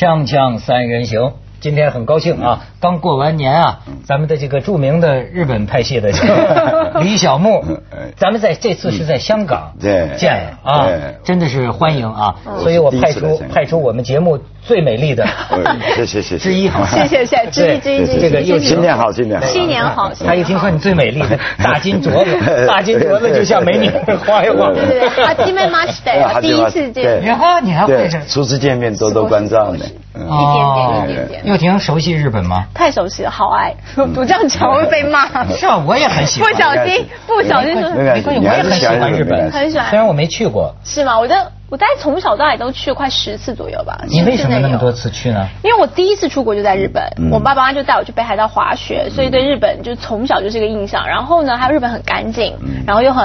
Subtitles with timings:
[0.00, 7.62] 锵锵三人行，今天很高兴啊，刚过完年啊，咱们的这个著名的日本派系的这 个李小牧，
[8.16, 10.08] 咱们在这次是在香港对。
[10.16, 12.60] 见了啊对，真的是欢迎啊，嗯。
[12.60, 19.46] 所以我派出派出我们节目最美丽的呃谢谢谢谢之一，好谢谢谢谢之一之一之一这个又新年好新年好。
[19.46, 23.90] 新年好，他一听说你最美丽的大金镯子， 大金镯子就像美女
[24.26, 24.74] 晃一晃。
[24.74, 29.84] 对对对，哈基麦马斯哎的，第一次见，你看你还会初次见面多多关照呢。
[29.84, 32.64] 嗯一点点一点点，又婷熟悉日本吗？
[32.72, 33.74] 太熟悉了，好爱，
[34.16, 36.58] 我这样讲会被骂，是啊，我也很喜欢不。
[36.58, 40.74] 小心不小心说没关没关系，系，我也很喜欢日本，很喜欢虽然我没去过。
[40.84, 41.18] 是吗？
[41.18, 44.04] 我的我大概从小到大也都去了快十次左右吧。
[44.08, 45.08] 你为什么那么多次？
[45.08, 45.48] 去呢？
[45.62, 51.06] 因为我第一次出国就在日本，嗯我爸爸妈妈就带我去北海道滑雪，所以对日本就从小就是一个印象。
[51.06, 53.24] 然后呢，还有日本很干净，嗯然后又很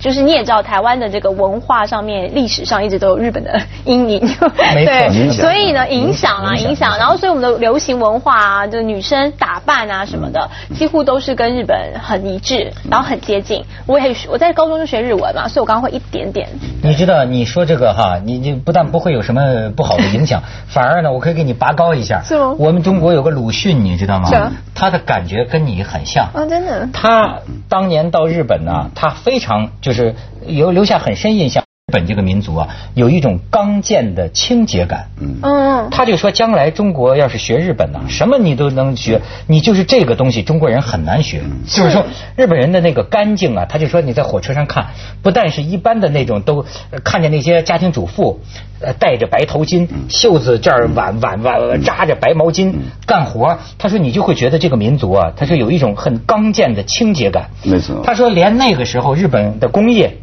[0.00, 4.20] 就是你也知道，台湾的这个文化上面、历史上一直都有日本的阴影，
[4.74, 6.98] 没错影响所以呢，影响啊，影响影响。
[6.98, 13.64] 然后所以我们的流行文化啊，就女生打扮啊什么的，几乎都是跟日本很一致，然后很接近。
[13.86, 16.48] 我也我在高中就学日文嘛，所以我刚刚会一点点。
[16.82, 22.22] 你知道你说这个哈，你你不但不会有什么不好的影响， 反而呢，我可以给你拔高一下。
[22.24, 24.28] 是吗我们中国有个鲁迅，你知道吗？
[24.74, 26.26] 他的感觉跟你很像。
[26.34, 26.88] 啊，真的。
[26.92, 30.14] 他当年到日本呢，他非常就是
[30.46, 31.63] 有留下很深印象。
[31.94, 35.06] 日本这个民族啊，有一种刚健的清洁感。
[35.20, 41.40] 嗯嗯，他就说，将来中国要是学日本呢、什么你都能学，你就是这个东西，中国人很难学。
[41.68, 44.88] 就是说，日本人的那个干净啊，他就说你在火车上看，
[45.22, 48.40] 不但是一般的那种，都呃看见那些家庭主妇，
[48.80, 52.72] 呃，戴着白头巾，袖子这儿挽挽挽扎着白毛巾
[53.06, 57.50] 干活，他说你就会觉得这个民族啊，他说有一种很刚健的清洁感。
[57.62, 60.16] 没错他说连那个时候日本的工业，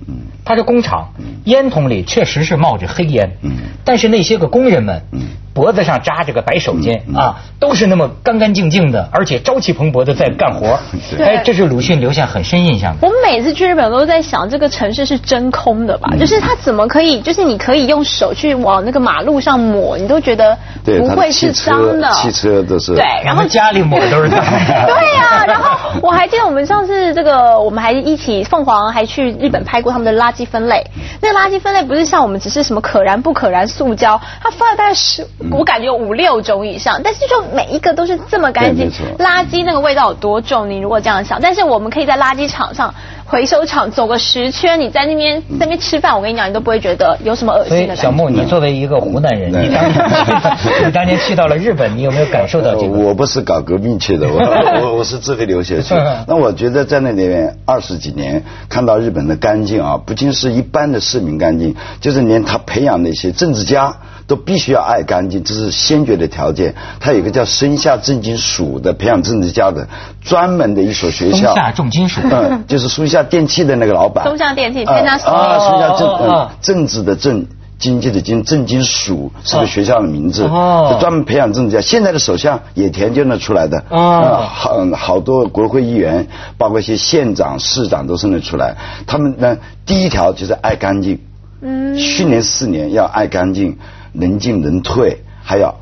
[0.44, 1.14] 他这工厂
[1.46, 3.58] 烟筒里确实是冒着黑烟，嗯。
[3.84, 5.22] 但是那些个工人们嗯，
[5.54, 10.80] 脖子上扎着个白手巾嗯啊，都是那么干干净净的，而且朝气蓬勃的在干活。
[11.18, 13.08] 对哎，这是鲁迅留下很深印象的。
[13.08, 16.10] 我每次去日本都在想，这个城市是真空的吧？
[16.20, 22.10] 就是它怎么可以，就是你可以用手去往那个马路上抹，你都觉得不会是脏的。
[22.12, 24.42] 汽车都是对，然后家里抹都是脏的。
[24.88, 30.86] 对呀、然后我还记得我们上次这个，我们还一起凤凰还去日本拍过他们的垃圾分类。
[31.22, 38.92] 那个垃圾分类不是像我们只是什么可燃不可燃塑胶，它分了大概十，我感觉有五六种以上，但是就每一个都是这么干净。
[39.18, 40.70] 垃圾那个味道有多重？
[40.70, 42.94] 你如果这样想，但是我们可以在垃圾场上。
[43.32, 47.94] 回收厂走个十圈，你在那边在那边吃饭，我跟你讲，你都不会觉得有什么恶心的感觉。
[47.94, 50.06] 以小木，你作为一个湖南人，你当年
[50.86, 52.98] 你当年去到了日本，你有没有感受到这个？
[52.98, 54.38] 呃我不是搞革命去的，我
[54.84, 55.96] 我我是自费留学去。
[56.28, 63.96] 那我觉得在那里面二十几年，看到日本的干净啊，不仅是一般的市民干净，就是连他培养那些政治家
[64.28, 66.76] 都必须要爱干净，这是先决的条件。
[67.00, 69.88] 他有一个叫生下重金属的培养政治家的
[70.22, 71.54] 专门的一所学校。
[71.54, 72.20] 松下重金属。
[72.30, 74.26] 嗯，就是松下电器的那个老板。
[74.26, 77.46] 松下电器啊 Panasonic 啊，松下政政治的政。
[77.82, 81.82] 经济的经，政经署是个学校的名字，哦就专门培养政治家。
[81.82, 86.28] 现在的首相野田就那出来的，哦呃好嗯好多国会议员，
[86.60, 88.76] 包括一些县长、市长都是那出来。
[89.08, 91.22] 他们呢，第一条就是爱干净，
[91.64, 93.80] 嗯训练四年要爱干净，
[94.12, 95.74] 能进能退，还要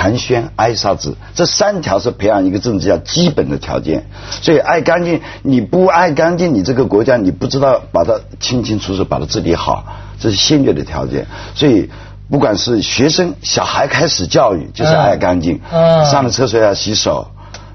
[0.00, 4.06] 寒暄挨杀子，这三条是培养一个政治家基本的条件。
[4.40, 9.84] 所以爱干净，你不爱干净，你这个国家你不知道把它清清楚楚把它治理好，
[10.18, 11.26] 这是先决的条件。
[11.54, 11.90] 所以。
[12.32, 17.26] 不管是学生、小孩开始教育，就是爱干净，嗯上了厕所要洗手，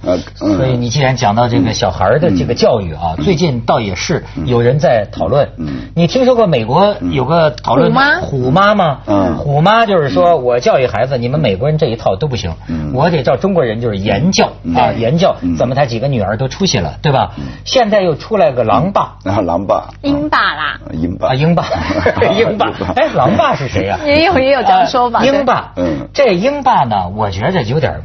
[0.05, 0.57] 呃，嗯。
[0.57, 5.49] 所以你既然讲到这个小孩的这个教育啊，最近倒也是有人在讨论。
[5.57, 5.89] 嗯。
[5.95, 8.19] 你听说过美国有个讨论虎妈？
[8.21, 8.99] 虎妈吗？
[9.07, 9.37] 嗯。
[9.37, 12.53] 虎妈就是说我教育孩子，你们美国人这一套都不行。
[12.67, 15.55] 嗯，我得照中国人就是严教啊，严教嗯。
[15.55, 17.31] 怎么他几个女儿都出息了，对吧？
[17.65, 19.15] 现在又出来个狼爸。
[19.23, 21.29] 啊狼爸，鹰爸啦，鹰爸。
[21.29, 21.65] 啊，英爸，
[22.37, 23.99] 英爸，哎，狼爸是谁呀？
[24.05, 25.19] 也有也有这样说法。
[25.19, 26.07] 对呃英爸，嗯。
[26.13, 28.01] 这鹰爸呢，我觉得有点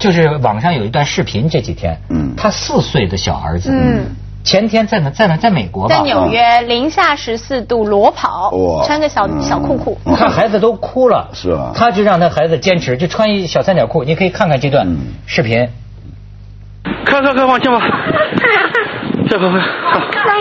[0.00, 4.06] 就是网上有一段视频，这几天，嗯他四岁的小儿子，嗯，
[4.42, 9.98] 前天在哪在哪在美国吧，在纽约零下十四度裸跑哇，穿个小嗯小裤裤。
[10.04, 15.68] 我看孩子都哭了，是吧他就让他孩子坚持，就穿一小三角裤，你可以看看这段嗯视频。
[17.04, 17.78] 快快快往前跑！
[17.78, 17.88] 快
[19.38, 19.60] 快快！
[19.60, 19.60] 我
[20.08, 20.32] 爸爸，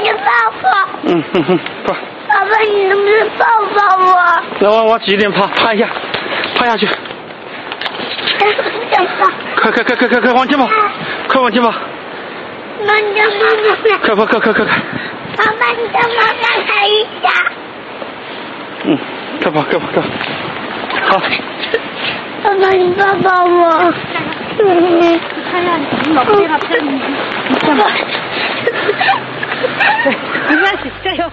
[0.00, 0.30] 你抱
[0.62, 0.68] 抱，
[1.04, 1.96] 嗯哼哼，快！
[2.28, 4.14] 爸爸，你能不能抱抱我？
[4.60, 5.88] 来往往几点趴趴一下，
[6.54, 6.86] 趴下去！
[9.62, 10.68] 快快快快快快往前跑！
[11.28, 11.72] 快往前跑！
[12.84, 14.74] 那你让妈妈，快快快快快快！
[15.36, 17.24] 爸爸，你让妈妈来一下。
[18.84, 18.98] 嗯，
[19.40, 20.08] 快跑快跑快跑！
[21.06, 21.22] 好，
[22.42, 23.94] 爸爸，你抱抱我。
[24.58, 27.00] 嗯，看让你老公他骗你，
[27.48, 27.84] 你干嘛？
[30.48, 31.30] 没关系，加油！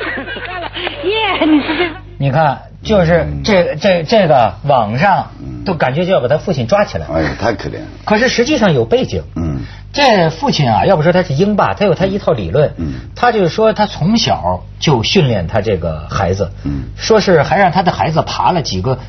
[1.04, 1.90] 耶，你是最。
[2.20, 5.31] 你看，就是这这这个网上
[5.66, 7.88] 都感觉就要把他父亲抓起来，哎呀，太可怜了。
[8.06, 9.24] 可是实际上有背景。
[9.36, 9.62] 嗯
[9.92, 12.74] 这父亲啊，要不说他是英霸，他有他一套理论。
[12.78, 16.52] 嗯他就是说他从小就训练他这个孩子。
[16.64, 19.00] 嗯说是还让他的孩子爬了几个。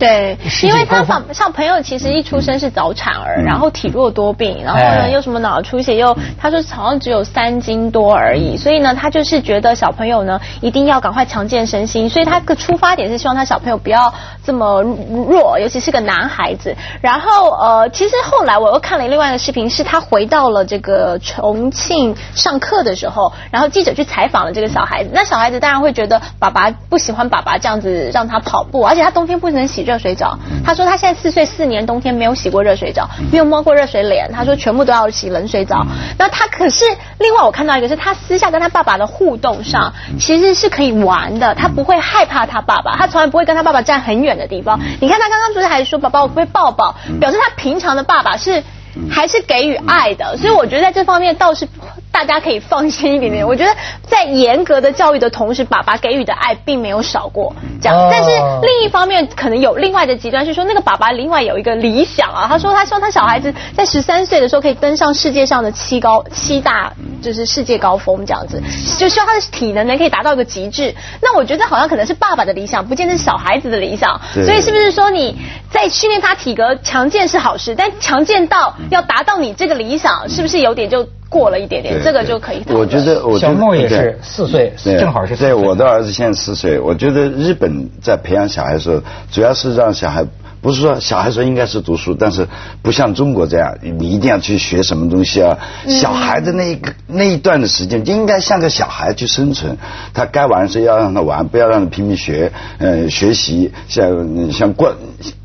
[0.00, 14.12] 对，因为他高峰小小朋友其实一出生是早产儿，嗯然后体弱多病，然后哎呢又什么脑出血，又他说好像只有三斤多而已，所以呢他就是觉得小朋友呢一定要赶快强健身心，所以他的出发点是希望他小朋友不要
[14.42, 16.74] 这么弱，尤其是个男孩子。
[17.02, 30.38] 然后呃，其实后来我又看了另外一个视频，是他回到了这个重庆上课的时候，然后记者去采访了这个小孩子，那小孩子当然会觉得爸爸不喜欢爸爸这样子让他跑步，而且他冬天不能洗热水澡。
[30.64, 34.30] 他说他现在四岁四年，冬天没有洗过热水澡，没有摸过热水脸。
[34.32, 35.84] 他说全部都要洗冷水澡。
[36.16, 36.84] 那他可是
[37.18, 44.78] 另外我看到一个是他私下跟他爸爸的互动上，其实是可以玩的，他不会害怕他爸爸，他从来不会跟他爸爸站很远的地方。
[45.00, 48.62] 你看他刚刚不是还说宝宝我不会抱抱，表示他平常的爸爸是。
[49.08, 51.64] 还是给予爱的，所以我觉得在这方面倒是
[52.12, 53.46] 大家可以放心一点点。
[53.46, 57.96] 我觉得在严格的教育的同时，爸爸给予的爱并没有少过，这样。
[57.96, 58.30] 哦但是
[58.62, 66.92] 另一方面，可能有另外的极端是说，那个爸爸另外有一个理想啊，他说他希望他小孩子在十三岁的时候可以登上世界上的七高七大，
[67.22, 68.60] 就是世界高峰这样子，
[68.98, 70.94] 就希望他的体能呢可以达到一个极致。
[71.22, 74.20] 那我觉得好像可能是爸爸的理想，不见得是小孩子的理想。
[74.32, 75.38] 所以是不是说你
[75.70, 81.98] 在训练他体格强健是好事，但强健到要达到你这个理想，是不是有点就过了一点点？
[82.04, 82.62] 这个就可以。
[82.68, 86.78] 我觉得，我觉得小梦也是四岁正好是四岁对，我的儿子现在四岁。
[86.78, 89.00] 我觉得日本在培养小孩的时候，
[89.32, 90.26] 主要是让小孩。
[90.62, 92.46] 不是说小孩说应该是读书，但是
[92.82, 95.56] 不像中国这样，你一定要去学什么东西啊。
[95.88, 99.78] 小孩的那一个那一段的时间，就应该像个小孩去生存。
[100.12, 104.94] 他该玩是要让他玩，不要让他拼命学，嗯，学习像像过，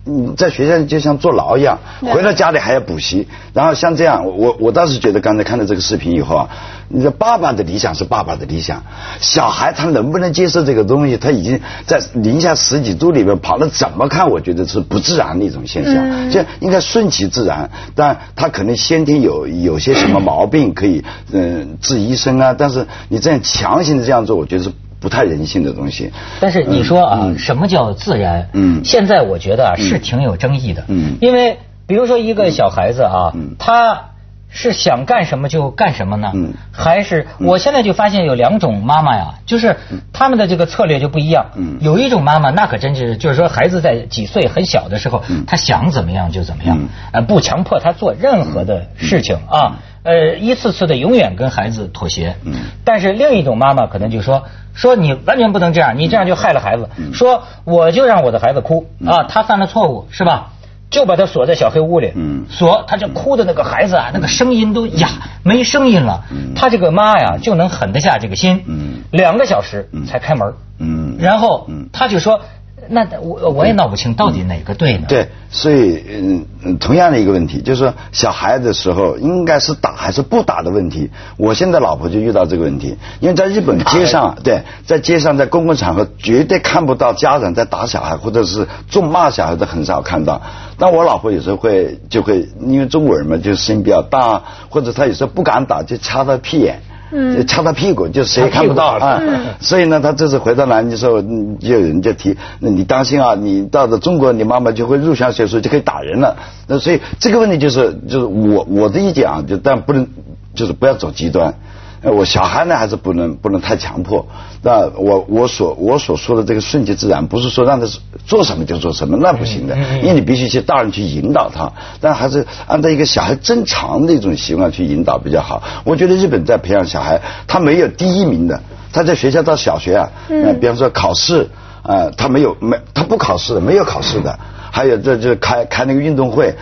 [0.06, 3.28] 嗯在学校就像坐牢一样，回到家里还要补习。
[3.54, 6.50] 然后像这样，我我倒是觉得刚才看到这个视频以后啊，
[6.90, 8.84] 你的爸爸的理想是爸爸的理想，
[9.20, 11.18] 小孩他能不能接受这个东西？
[11.18, 14.30] 他已经在零下十几度里面跑了，怎么看？
[14.30, 17.72] 我觉得是不自然的一种现象，这应该顺其自然。
[17.96, 22.56] 但他可能先天有有些什么毛病，可以嗯治医生啊。
[22.58, 26.12] 但是你这样强行的这样做，我觉得是不太人性的东西。
[26.40, 28.50] 但是你说啊，什么叫自然？
[28.54, 30.84] 嗯现在我觉得啊是挺有争议的。
[30.88, 31.58] 嗯因为
[31.88, 34.12] 比如说一个小孩子啊嗯，他
[34.56, 36.32] 是想干什么就干什么呢？
[36.34, 39.78] 嗯还是我现在就发现有两种妈妈呀，就是
[40.14, 41.48] 他们的这个策略就不一样。
[41.56, 49.78] 嗯有一种妈妈那可真是，就是说孩子在几岁很小的时候，嗯他想怎么样就怎么样嗯，呃，不强迫他做任何的事情啊。
[50.04, 52.36] 呃，一次次的永远跟孩子妥协。
[52.46, 52.54] 嗯
[52.86, 54.44] 但是另一种妈妈可能就说
[54.74, 56.90] 说你完全不能这样，你这样就害了孩子。
[56.98, 60.52] 嗯说我就让我的孩子哭啊，他犯了错误是吧？
[60.90, 62.46] 就把他锁在小黑屋里，嗯。
[62.50, 65.10] 锁他就哭的那个孩子啊，那个声音都哑
[65.44, 66.24] 没声音了。
[66.32, 66.54] 嗯。
[66.56, 69.02] 他这个妈呀就能狠得下这个心，嗯。
[69.12, 70.06] 两个小时嗯。
[70.06, 71.18] 才开门，嗯。
[71.20, 71.90] 然后嗯。
[71.92, 72.42] 他就说，
[72.90, 75.06] 那我我也闹不清到底哪个对呢？
[75.08, 81.10] 对，所以嗯嗯，同样的一个问题，就是说小孩的时候应该是打还是不打的问题。
[81.38, 90.42] 我现在老婆就遇到这个问题，因为在日本街上，对，在街上在公共场合绝对看不到家长在打小孩或者是咒骂小孩的，很少看到。
[90.78, 96.82] 但我老婆有时候会就会，因为中国人嘛，就声音比较大，或者她有时候不敢打，就掐他屁眼。
[97.12, 99.22] 嗯就掐他屁股，就谁也看不到啊。
[99.62, 106.38] 所以呢，他这次回到南京之后，嗯就有人就提，那你当心啊，你到了中国，你妈妈就会入乡随俗，就可以打人了。
[106.68, 110.08] 那所以这个问题就是，就是我我的意见啊，就但不能，
[110.54, 111.54] 就是不要走极端。
[112.02, 114.26] 呃我小孩呢还是不能不能太强迫。
[114.62, 117.88] 那我我所我所说的这个顺其自然，不是说让他
[118.26, 121.72] 做什么就做什么，那不行的，因为你必须去大人去引导他，
[122.02, 125.62] 但还是按照一个小孩正常的一种习惯去引导比较好。
[125.84, 128.60] 我觉得日本在培养小孩，他没有第一名的，
[128.92, 131.48] 他在学校到小学啊，呃，比方说考试，
[131.84, 134.40] 啊，他没有没他不考试的，没有考试的。
[134.72, 136.54] 还有这就是开开那个运动会，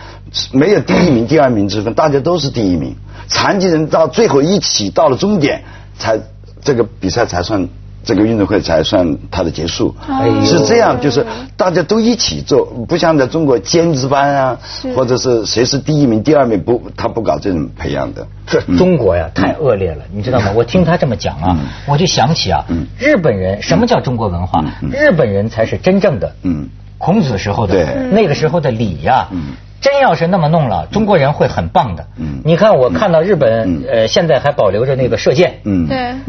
[0.52, 2.94] 没有第一名、第二名之分，大家都是第一名。
[3.28, 5.62] 残疾人到最后一起到了终点，
[5.98, 6.18] 才
[6.62, 7.68] 这个比赛才算
[8.04, 9.94] 这个运动会才算它的结束。
[10.08, 11.24] 哎是这样，就是
[11.56, 14.58] 大家都一起做，不像在中国尖子班啊，
[14.94, 18.26] 或者是谁是第一名、第二名不，他不搞这种培养的。
[18.46, 20.52] 这中国呀，太恶劣了，你知道吗？
[20.54, 24.64] 我听他这么讲啊嗯，我就想起啊嗯，日本人什么叫中国文化？
[24.92, 26.68] 日本人才是真正的嗯。
[26.96, 27.86] 孔子时候的对。
[28.12, 32.06] 那个时候的礼呀、嗯真要是那么弄了，中国人会很棒的。
[32.16, 32.40] 嗯。
[32.42, 33.84] 你看，我看到日本嗯。
[33.92, 35.60] 呃现在还保留着那个射箭。
[35.64, 35.86] 嗯，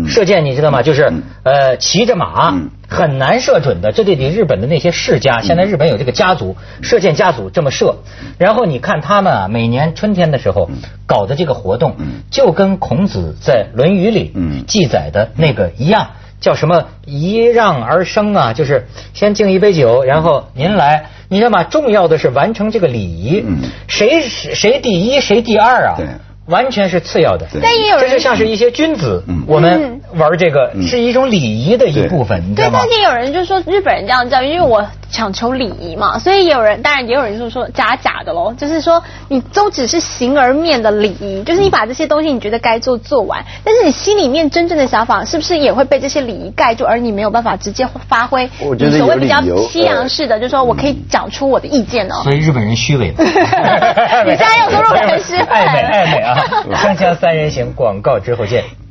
[0.09, 0.81] 射箭你知道吗？
[0.81, 1.09] 就是
[1.43, 2.69] 呃骑着马嗯。
[2.89, 7.95] 很难射准的，这就得日本的那些世家，现在日本有这个家族射箭家族这么射，
[8.37, 10.69] 然后你看他们啊，每年春天的时候
[11.07, 14.65] 搞的这个活动嗯，就跟孔子在《论语》里嗯。
[14.67, 16.09] 记载的那个一样。
[16.45, 18.53] 叫什么一让而生啊？
[18.53, 18.85] 就是
[19.15, 21.63] 先敬一杯酒，然后您来，你知道吗？
[21.63, 23.43] 重要的是完成这个礼仪。
[23.43, 25.95] 嗯谁谁第一，谁第二啊？
[25.97, 26.05] 对
[26.45, 27.47] 完全是次要的。
[27.51, 32.91] 对但也有人这就像是一些君子，嗯我们玩这个嗯是一种礼仪的一部分，你知对，道吗但？
[32.91, 52.21] 是也有人就说日本人这样教育，因为我讲求礼仪嘛，所以也有人，当然也有人就是说假假的喽，就是说你都只是形而面的礼仪，就是你把这些东西你觉得该做做完，但是你心里面真正的想法是不是也会被这些礼仪盖住，而你没有办法直接发挥我觉得你所谓比较有理由西洋式的，就是说我可以讲出我的意见哦。
[52.23, 53.23] 所以日本人虚伪嘛。
[54.25, 56.35] 你现在又说日本人虚伪暧昧暧昧啊！
[56.73, 58.84] 锵锵三人行，广告之后见。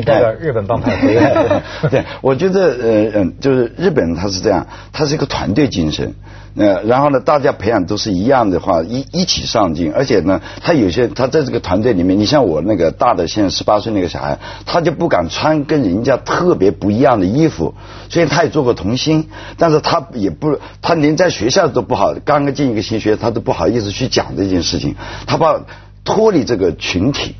[0.00, 1.62] 你代表日本帮派回来了。
[1.90, 6.14] 对， 我觉得呃嗯，就是日本他是这样，他是一个团队精神。
[6.56, 17.74] 呃，然后呢，大家培养都是一样的话，一一起上进，而且呢，他有些他在这个团队里面，你像我那个大的，现在十八岁那个小孩，他就不敢穿跟人家特别不一样的衣服，
[18.08, 19.28] 虽然他也做过童星，
[19.58, 24.96] 但是他也不，他连在学校都不好，刚刚进一个新学，他都不好意思去讲这件事情，
[25.28, 25.60] 他怕
[26.04, 27.36] 脱离这个群体，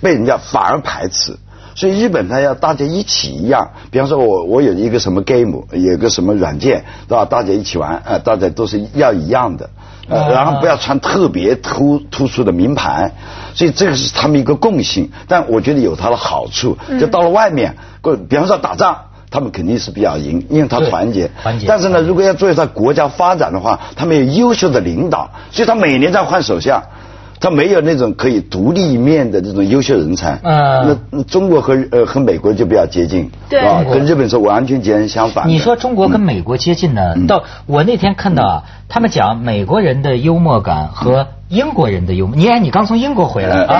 [0.00, 1.36] 被人家反而排斥。
[1.76, 7.24] 所以日本它要大家一起一样，比方说我我有一个什么 game，有个什么软件，是吧？
[7.26, 9.70] 大家一起玩，呃，大家都是要一样的，
[10.08, 13.12] 呃，啊然后不要穿特别突突出的名牌，
[13.54, 15.12] 所以这个是他们一个共性。
[15.28, 19.02] 但我觉得有它的好处，就到了外面，过比方说打仗。
[19.28, 21.30] 他们肯定是比较赢，因为他团结。
[21.42, 26.84] 团结但是呢，如果要作为他国家发展的话，他们有优秀的领导，所以他每年在换首相。
[27.40, 30.38] 他没有那种可以独立一面的这种优秀人才。
[30.42, 33.60] 嗯那那中国和呃和美国就比较接近，对。
[33.60, 35.50] 啊跟日本是完全截然相反的。
[35.50, 37.12] 你说中国跟美国接近呢？
[37.16, 37.26] 嗯。
[37.26, 42.36] 到我那天看到啊，他们讲美国人的幽默感和英国人的幽默。
[42.36, 43.74] 你看，你刚从英国回来啊？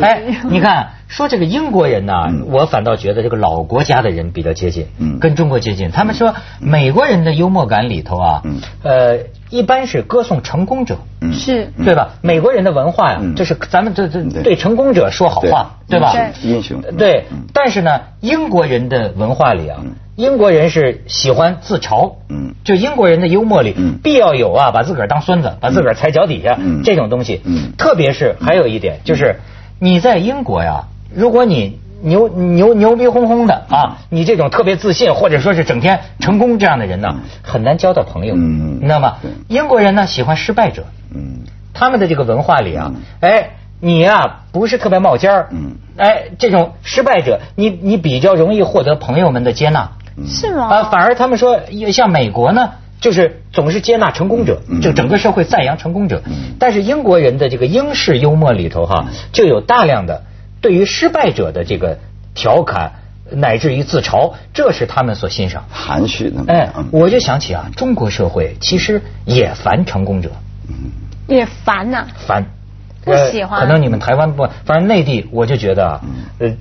[0.00, 0.20] 哎，
[0.50, 5.18] 你看说这个英国人呢嗯，我反倒觉得这个老国家的人比较接近，嗯。
[5.18, 5.90] 跟中国接近。
[5.90, 9.18] 他们说美国人的幽默感里头啊嗯，呃，
[9.50, 10.98] 一般是歌颂成功者。
[11.20, 11.32] 嗯。
[11.32, 11.72] 是。
[11.84, 12.10] 对吧？
[12.22, 13.34] 美国人的文化呀，嗯。
[13.34, 14.42] 这是咱们这这对。
[14.42, 16.12] 对成功者说好话，对吧？
[16.42, 16.96] 英雄英雄。
[16.96, 17.24] 对。
[17.30, 22.54] 嗯，但是呢，英国人的文化里啊嗯，英国人是喜欢自嘲，嗯。
[22.64, 23.98] 就英国人的幽默里嗯。
[24.02, 26.82] 必要有啊，把自个儿当孙子，把自个儿踩脚底下嗯。
[26.82, 27.42] 这种东西。
[27.44, 27.72] 嗯。
[27.76, 29.36] 特别是还有一点就是，
[29.78, 38.76] 你在英国呀，如果你牛牛牛逼哄哄的啊，你这种特别自信或者说是整天成功这样的人呢，很难交到朋友，嗯。
[38.80, 39.30] 你知道吗对？
[39.48, 41.40] 英国人呢喜欢失败者，嗯。
[41.74, 45.76] 他们的这个文化里啊嗯，哎，你呀、不是特别冒尖儿，嗯。
[45.98, 49.92] 哎，这种失败者，你你比较容易获得朋友们的接纳，
[50.24, 50.68] 是吗？
[50.68, 51.60] 啊，反而他们说，
[51.92, 52.70] 像美国呢，
[53.00, 56.54] 就是总是接纳成功者，嗯就整个社会赞扬成功者嗯。
[56.58, 60.22] 但是英国人的这个英式幽默里头哈，就有大量的
[60.60, 61.98] 对于失败者的这个
[62.34, 62.92] 调侃，
[63.30, 65.64] 乃至于自嘲，这是他们所欣赏。
[65.70, 66.44] 含蓄的。
[66.46, 70.30] 哎嗯，我就想起啊，中国社会其实也烦成功者。
[71.28, 72.46] 也烦呐、烦，
[73.04, 76.00] 不喜欢呃可能你们台湾不，反正内地我就觉得啊，
[76.38, 76.52] 呃，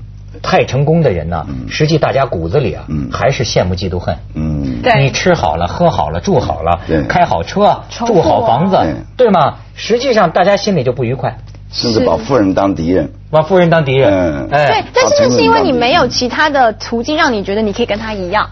[0.42, 1.68] 太成功的人呢，嗯。
[1.70, 3.10] 实际大家骨子里啊，嗯。
[3.12, 4.18] 还是羡慕嫉妒恨。
[4.34, 4.82] 嗯。
[4.82, 5.04] 对。
[5.04, 8.77] 你吃好了，喝好了，住好了，开好车，住好房子
[9.18, 9.56] 对，吗？
[9.75, 11.38] 实际上大家心里就不愉快，
[11.72, 13.12] 甚至把富人当敌人。
[13.32, 14.12] 把富人当敌人。
[14.12, 14.48] 嗯。
[14.50, 18.50] 对哎，，但是那是因为你没有其他的途径让你觉得你可以跟他一样。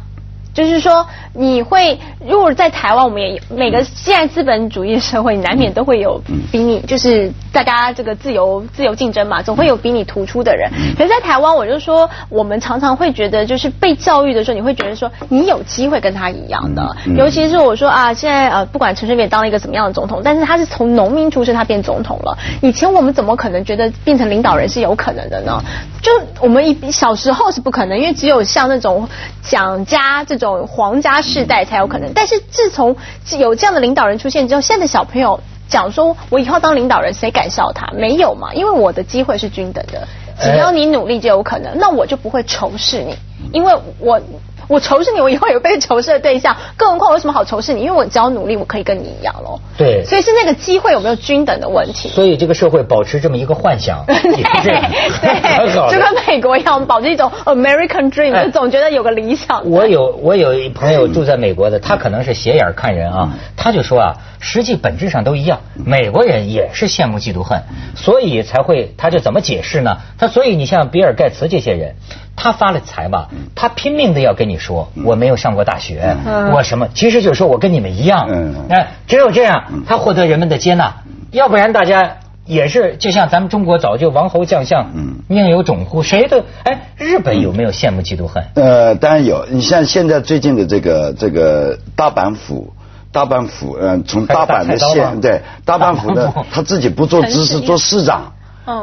[0.54, 10.70] 就是说，你会如果在台湾，我们也每个现在资本主义社会，难免都会有嗯比你，就是大家这个自由自由竞争嘛，总会有比你突出的人。
[10.76, 16.96] 嗯可是，在台湾，我就说，我们常常会觉得，就是被教育的时候，你会觉得说，你有机会跟他一样的。
[17.18, 22.38] 尤其是我说啊，现在呃，不管陈水扁当了一个怎么样的总统，但是他是从农民出身，他变总统了。
[22.62, 25.60] 以前我们怎么可能觉得变成领导人是有可能的呢？
[26.02, 29.08] 就我们一小时候是不可能，因为只有像那种
[29.42, 32.12] 蒋家这种皇家世代才有可能。
[32.14, 32.96] 但是自从
[33.38, 37.88] 有这样的领导人出现之后，现在的小朋友讲说我以后当领导人，谁敢笑他？
[37.94, 40.08] 没有嘛，因为我的机会是均等的。
[40.40, 43.16] 只要你努力就有可能，那我就不会仇视你，
[43.52, 44.20] 因为我。
[44.67, 47.82] 我仇视你，我以后有被仇视的对象，更何况我有什么好仇视你？
[47.82, 49.60] 因为我只要努力，我可以跟你一样喽。
[49.77, 52.10] 对，所以是那个机会有没有均等的问题。
[52.10, 54.32] 所以这个社会保持这么一个幻想， 对对，
[55.91, 59.70] 就跟美国一样，保持一种 American dream，就总觉得有个理想。
[59.70, 67.63] 我有我有一朋友住在美国的，他可能是斜眼看人啊，他就说啊，实际本质上都一样，美国人也是羡慕嫉妒恨，
[67.96, 69.98] 所以才会，他就怎么解释呢？
[70.17, 71.96] 他所以你像比尔盖茨这些人。
[72.36, 76.16] 他发了财吧，他拼命的要跟你说我没有上过大学，
[76.52, 78.28] 我什么，其实就是说我跟你们一样，
[78.70, 80.94] 哎，只有这样他获得人们的接纳，
[81.32, 84.92] 要不然大家也是就像咱们中国早就王侯将相
[85.30, 88.44] 宁有种乎，谁都哎，日本有没有羡慕嫉妒恨？
[88.56, 92.74] 呃，当然有，你像现在最近的这个这个大阪府，
[93.12, 98.34] 大阪府，嗯，从大阪的县对大阪府的他自己不做知事做市长，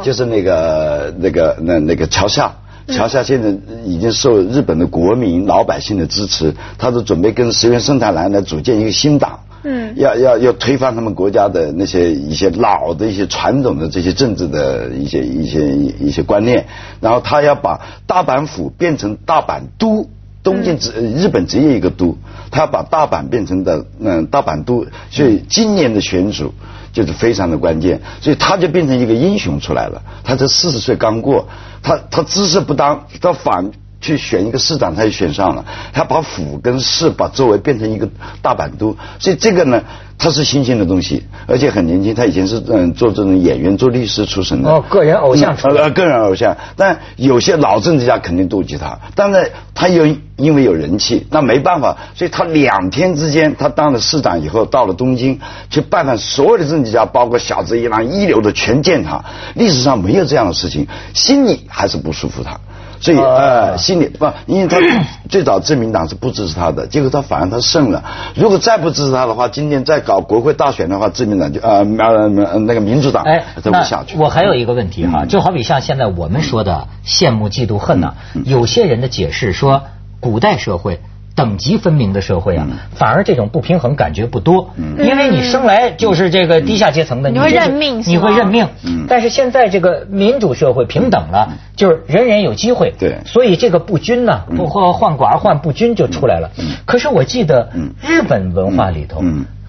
[0.02, 2.54] 就是那个那个那那个桥下。
[2.90, 3.54] 桥下现在
[3.84, 15.68] 已经受日本的国民老百姓的支持，他是准备跟石原生太郎来组建一个新党，嗯，要要要推翻他们国家的那些一些老的一些传统的这些政治的一些一些
[16.00, 16.66] 一些观念，
[17.00, 20.08] 然后他要把大阪府变成大阪都，
[20.42, 22.16] 东京只日本只有一个都，
[22.50, 26.50] 他要把大阪变成的嗯大阪都，所以今年的选举。
[26.92, 30.02] 就是非常的关键，所以他就变成一个英雄出来了。
[30.24, 31.48] 他这四十岁刚过，
[31.84, 33.70] 他他姿势不当，他反
[34.00, 35.64] 去选一个市长，他就选上了。
[35.92, 38.08] 他把府跟市把周围变成一个
[38.42, 39.82] 大阪都，所以这个呢。
[40.22, 42.14] 他是新兴的东西，而且很年轻。
[42.14, 44.68] 他以前是嗯做这种演员、做律师出身的。
[44.68, 46.54] 哦，个人偶像出呃，个人偶像。
[46.76, 50.04] 但有些老政治家肯定妒忌他，但是他又
[50.36, 51.96] 因为有人气，那没办法。
[52.14, 55.40] 所以他两天之间，他当了市长以后，到了东京
[55.70, 59.24] 去拜访所有的政治家，包括小泽一郎一流的全见他。
[59.54, 62.60] 历史上没有这样的事情，心里还是不舒服他。
[63.00, 64.76] 所以呃，心里不，因为他
[65.28, 68.04] 最早自民党是不支持他的，结果他反而他胜了。
[68.34, 74.18] 如果再不支持他的话，今天再搞国会大选的话，自民党就呃呃那个民主党哎都不下去。
[74.18, 79.82] 我还有一个问题哈，就好比像现在我们说的羡慕嫉妒恨呐，有些人的解释说，
[80.20, 81.00] 古代社会。
[81.40, 88.68] 等级分明的社会啊，反而这种不平衡感觉不多，因为你生来就是这个低下阶层的，你会认命，你会认命。
[89.08, 96.50] 但是现在这个民主社会平等了，就是人人有机会，对，所以这个不均呢，不或患寡而患不均就出来了。
[96.84, 97.70] 可是我记得
[98.02, 99.22] 日本文化里头。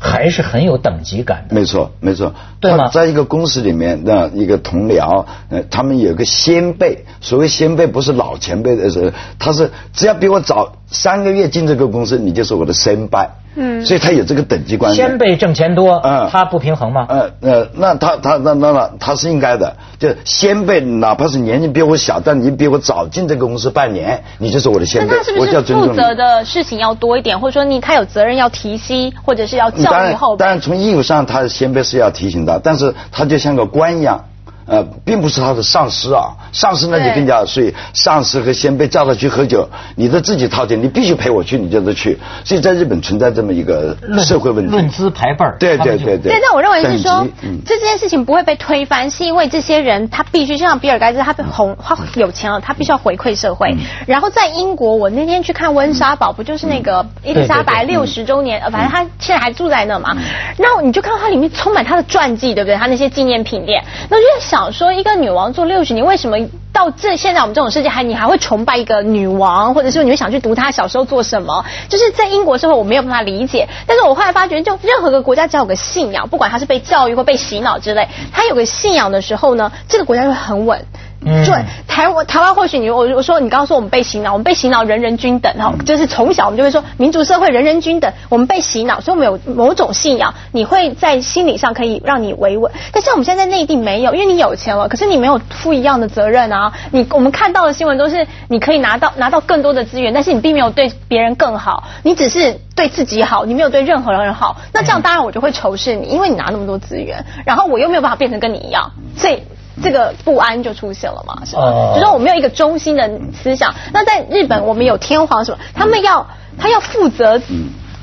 [0.04, 1.56] 还是很有等级感的。
[1.56, 2.34] 没错，没错。
[2.60, 2.88] 对吗？
[2.88, 7.06] 在一个公司里面那一个同僚，呃，他们有个先辈。
[7.22, 13.20] 所谓先辈，不是老前辈的是，他是只要比我早三个月进这个公司，你就是我的先辈。
[13.54, 15.08] 嗯，所以他有这个等级观念。
[15.08, 17.06] 先辈挣钱多，嗯，他不平衡吗？
[17.10, 19.76] 呃呃，那他他那那那他是应该的。
[20.00, 25.14] 就先辈，哪怕是年纪比我小，但你比我早进这个公司半年，你就是我的先辈。
[25.14, 34.26] 那他是不是负责的事情要多一点，或者说你他有责任要提息，或者是要教育后当然，从义务上，他先辈是要提醒的，但是他就像个官一样。
[34.66, 42.18] 呃，并不是他的上司啊，上司那就更加，所以上司和先辈叫他去喝酒，你都自己掏钱，你必须陪我去，你就得去。
[42.46, 45.58] 所以在日本存在这么一个社会问题，论资排辈儿。
[45.60, 46.40] 对对对对。
[46.42, 47.28] 但我认为是说，
[47.66, 53.76] 这件事情不会被推翻，是因为这些人他必须像比尔盖茨，他被红，他有钱了，他必须要回馈社会。
[54.08, 60.16] 然后在英国，我那天去看温莎堡，不就是那个伊丽莎白六十周年，呃，反正他现在还住在那嘛。
[60.58, 62.76] 然后你就看到它里面充满他的传记，对不对？
[62.78, 64.61] 他那些纪念品店，那就在想。
[64.70, 66.38] 说一个女王做六十年，为什么
[66.74, 71.66] 到这现在我们这种世界还你还会崇拜一个女王，或者是你会想去读她小时候做什么？
[71.90, 80.86] 就是在英国社会我没有办法理解，但是我后来发觉，就任何个国家只要有个信仰，不管他是被教育或被洗脑之类，他有个信仰的时候呢，这个国家就很稳。
[81.24, 92.72] 对，台湾台湾或许你我我说你刚刚说我们被洗脑，我们被洗脑人人均等，哈就是从小我们就会说民主社会人人均等，我们被洗脑，所以我们有某种信仰，你会在心理上可以让你维稳。
[92.92, 96.74] 但像我们现在在内地没有，因为你有钱了，可是你没有负一样的责任啊。
[96.90, 104.58] 你我们看到的新闻都是你可以拿到拿到更多的资源，但是你并没有对别人更好，你只是对自己好，你没有对任何人好。
[104.74, 109.44] 那这样当然我就会仇视你，因为你拿那么多资源，然后我又没有办法变成跟你一样，所以。
[109.82, 111.94] 这个不安就出现了嘛，是吧？
[111.96, 113.74] 就说我们有一个中心的思想。
[113.94, 115.58] 那在日本，我们有天皇什么？
[115.74, 117.42] 他们要他要负责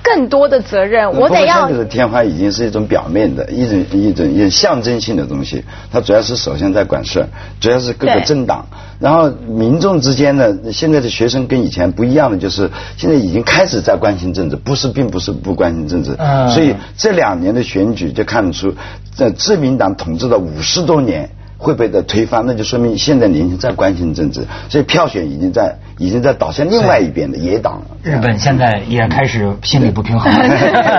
[0.03, 1.69] 更多的责任，我得要。
[1.69, 7.27] 这个天皇已经是一种表面的一种一种一种象征性的东西，它主要是首先在管事，
[7.61, 8.67] 主要是各个政党，
[9.01, 16.17] 然后民众之间呢，现在的学生跟以前不一样的，就是现在已经开始在关心政治，不是并不是不关心政治，
[16.55, 18.75] 所以这两年的选举就看得出，
[19.15, 21.29] 在自民党统治了五十多年。
[21.59, 27.97] 会被的推翻，那就说明现在年轻人在关心政治，所以票选已经在已经在倒向另外一边的野党了。
[28.03, 30.33] 日本现在也开始心理不平衡。
[30.33, 30.49] 对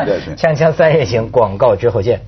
[0.05, 2.21] 对对锵锵三人行，广告之后见。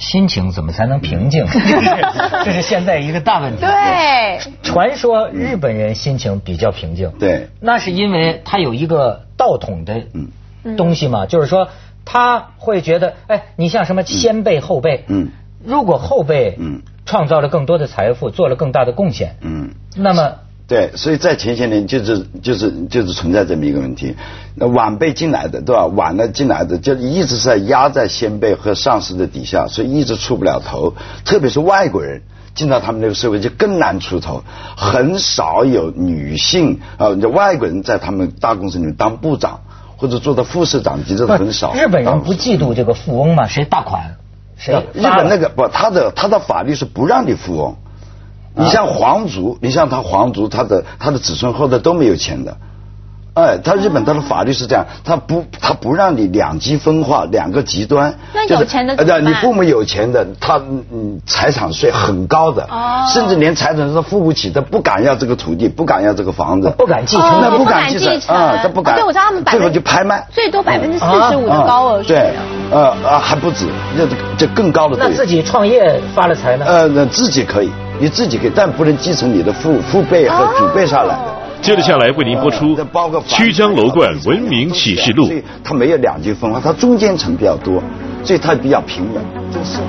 [0.00, 1.46] 心情怎么才能平静？
[1.52, 3.60] 这是这是现在一个大问题。
[3.60, 7.48] 对，传说日本人心情比较平静，对。
[7.60, 10.76] 那是因为他有一个道统的嗯。
[10.76, 11.68] 东西嘛，就是说
[12.04, 15.28] 他会觉得，哎，你像什么先辈后辈，嗯。
[15.64, 16.82] 如果后辈嗯。
[17.06, 19.70] 创造了更多的财富，做了更大的贡献，嗯。
[19.96, 20.36] 那么
[20.70, 24.14] 对，所以在前些年就是就是就是存在这么一个问题，
[24.54, 25.86] 那晚辈进来的对吧？
[25.86, 30.94] 晚了进来的就一直是在压在先辈和上司的底下，所以一直出不了头。
[31.24, 32.22] 特别是外国人
[32.54, 34.44] 进到他们这个社会就更难出头，
[34.76, 39.62] 很少有女性啊，就外国人在他们大公司里面当部长
[39.96, 41.74] 或者做到副市长级，这不很少。
[41.74, 43.48] 日本人不嫉妒这个富翁嘛？
[43.48, 44.14] 谁大款，
[44.56, 47.74] 谁日本那个不，他的他的法律是不让你富翁。
[48.60, 52.56] 你像皇族，你像他皇族，他的他的子孙后代都没有钱的。
[53.32, 58.12] 哎，他日本他的法律是这样，他不他不让你两极分化，两个极端。
[58.34, 60.60] 那就是有钱的呃对，怎么办你父母有钱的，他
[60.92, 68.96] 嗯财产税很高的，哦甚至连财产税都付不起，他不敢要这个土地，不敢要这个房子，不敢继承哦那不不敢继敢承承啊，他不敢。
[68.96, 70.26] 哦对我知道他们最后就拍卖。
[70.32, 74.06] 最多百分之四啊十五的高额税对啊。，呃啊还不止，那
[74.36, 74.96] 这更高的。
[74.98, 76.64] 那自己创业发了财呢？
[76.66, 81.34] 呃，那自己可以，你自己可以，但不能继承你的父父辈和祖辈下来的。
[81.60, 82.74] 接着下来为您播出
[83.26, 85.34] 曲江楼观文明启示录所》。
[85.38, 87.82] 以它没有两极分化，它中间层比较多，
[88.24, 89.22] 所以它比较平稳。
[89.52, 89.80] 这是。